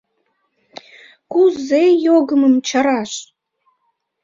[1.31, 3.11] Кузе йогымым чараш?